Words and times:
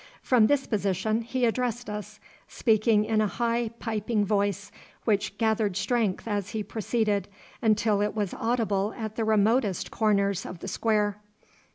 From 0.23 0.47
this 0.47 0.65
position 0.65 1.21
he 1.21 1.45
addressed 1.45 1.87
us, 1.87 2.19
speaking 2.47 3.05
in 3.05 3.21
a 3.21 3.27
high 3.27 3.69
piping 3.77 4.25
voice 4.25 4.71
which 5.05 5.37
gathered 5.37 5.77
strength 5.77 6.27
as 6.27 6.49
he 6.49 6.63
proceeded, 6.63 7.27
until 7.61 8.01
it 8.01 8.15
was 8.15 8.33
audible 8.33 8.95
at 8.97 9.15
the 9.15 9.23
remotest 9.25 9.91
corners 9.91 10.43
of 10.43 10.57
the 10.57 10.67
square. 10.67 11.21